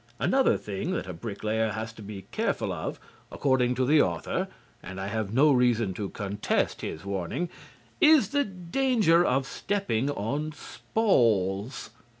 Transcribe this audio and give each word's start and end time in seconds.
Another 0.17 0.57
thing 0.57 0.93
that 0.93 1.05
a 1.05 1.13
bricklayer 1.13 1.73
has 1.73 1.93
to 1.93 2.01
be 2.01 2.23
careful 2.31 2.73
of, 2.73 2.99
according 3.31 3.75
to 3.75 3.85
the 3.85 4.01
author 4.01 4.47
(and 4.81 4.99
I 4.99 5.05
have 5.09 5.31
no 5.31 5.51
reason 5.51 5.93
to 5.93 6.09
contest 6.09 6.81
his 6.81 7.05
warning), 7.05 7.49
is 7.99 8.29
the 8.29 8.43
danger 8.43 9.23
of 9.23 9.45
stepping 9.45 10.09
on 10.09 10.53
spawls. 10.53 11.91